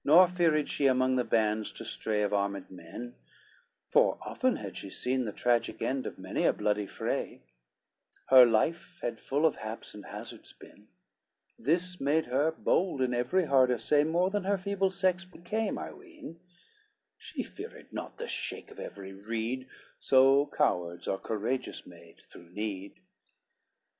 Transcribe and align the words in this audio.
LXIX 0.00 0.04
Nor 0.06 0.26
feared 0.26 0.68
she 0.68 0.88
among 0.88 1.14
the 1.14 1.22
bands 1.22 1.70
to 1.74 1.84
stray 1.84 2.22
Of 2.22 2.32
armed 2.34 2.68
men, 2.68 3.14
for 3.92 4.18
often 4.20 4.56
had 4.56 4.76
she 4.76 4.90
seen 4.90 5.24
The 5.24 5.30
tragic 5.30 5.80
end 5.80 6.04
of 6.04 6.18
many 6.18 6.42
a 6.42 6.52
bloody 6.52 6.88
fray; 6.88 7.42
Her 8.26 8.44
life 8.44 8.98
had 9.02 9.20
full 9.20 9.46
of 9.46 9.54
haps 9.54 9.94
and 9.94 10.06
hazards 10.06 10.52
been, 10.52 10.88
This 11.56 12.00
made 12.00 12.26
her 12.26 12.50
bold 12.50 13.00
in 13.00 13.14
every 13.14 13.44
hard 13.44 13.70
assay, 13.70 14.02
More 14.02 14.30
than 14.30 14.42
her 14.42 14.58
feeble 14.58 14.90
sex 14.90 15.24
became, 15.24 15.78
I 15.78 15.92
ween; 15.92 16.40
She 17.16 17.44
feared 17.44 17.92
not 17.92 18.18
the 18.18 18.26
shake 18.26 18.72
of 18.72 18.80
every 18.80 19.12
reed, 19.12 19.68
So 20.00 20.46
cowards 20.46 21.06
are 21.06 21.18
courageous 21.18 21.86
made 21.86 22.16
through 22.32 22.50
need. 22.50 22.96